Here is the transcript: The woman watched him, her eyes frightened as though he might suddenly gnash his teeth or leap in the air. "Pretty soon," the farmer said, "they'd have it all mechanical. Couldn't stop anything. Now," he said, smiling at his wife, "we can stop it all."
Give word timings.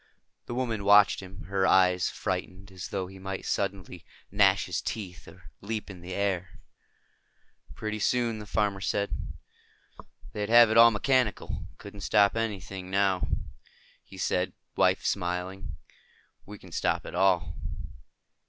The 0.47 0.55
woman 0.55 0.83
watched 0.83 1.19
him, 1.19 1.41
her 1.43 1.67
eyes 1.67 2.09
frightened 2.09 2.71
as 2.71 2.87
though 2.87 3.05
he 3.05 3.19
might 3.19 3.45
suddenly 3.45 4.03
gnash 4.31 4.65
his 4.65 4.81
teeth 4.81 5.27
or 5.27 5.51
leap 5.61 5.91
in 5.91 6.01
the 6.01 6.15
air. 6.15 6.59
"Pretty 7.75 7.99
soon," 7.99 8.39
the 8.39 8.47
farmer 8.47 8.81
said, 8.81 9.11
"they'd 10.33 10.49
have 10.49 10.71
it 10.71 10.77
all 10.77 10.89
mechanical. 10.89 11.67
Couldn't 11.77 12.01
stop 12.01 12.35
anything. 12.35 12.89
Now," 12.89 13.27
he 14.03 14.17
said, 14.17 14.53
smiling 15.03 15.59
at 15.59 15.61
his 15.65 15.69
wife, 15.69 15.77
"we 16.47 16.57
can 16.57 16.71
stop 16.71 17.05
it 17.05 17.13
all." 17.13 17.55